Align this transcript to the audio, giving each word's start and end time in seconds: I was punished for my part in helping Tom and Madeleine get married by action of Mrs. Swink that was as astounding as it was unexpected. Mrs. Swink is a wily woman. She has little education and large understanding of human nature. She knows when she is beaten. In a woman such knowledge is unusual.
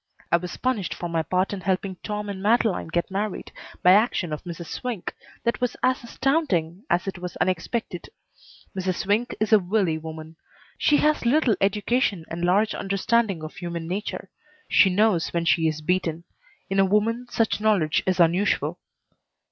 I 0.31 0.37
was 0.37 0.57
punished 0.57 0.95
for 0.95 1.07
my 1.07 1.21
part 1.21 1.53
in 1.53 1.61
helping 1.61 1.95
Tom 2.01 2.27
and 2.27 2.41
Madeleine 2.41 2.87
get 2.87 3.11
married 3.11 3.51
by 3.83 3.91
action 3.91 4.33
of 4.33 4.43
Mrs. 4.45 4.65
Swink 4.65 5.13
that 5.43 5.61
was 5.61 5.77
as 5.83 6.03
astounding 6.03 6.85
as 6.89 7.05
it 7.05 7.19
was 7.19 7.37
unexpected. 7.37 8.09
Mrs. 8.75 8.95
Swink 8.95 9.35
is 9.39 9.53
a 9.53 9.59
wily 9.59 9.99
woman. 9.99 10.37
She 10.79 10.97
has 10.97 11.23
little 11.23 11.53
education 11.61 12.25
and 12.31 12.43
large 12.43 12.73
understanding 12.73 13.43
of 13.43 13.57
human 13.57 13.87
nature. 13.87 14.31
She 14.67 14.89
knows 14.89 15.31
when 15.33 15.45
she 15.45 15.67
is 15.67 15.81
beaten. 15.81 16.23
In 16.67 16.79
a 16.79 16.85
woman 16.85 17.27
such 17.29 17.61
knowledge 17.61 18.01
is 18.07 18.19
unusual. 18.19 18.79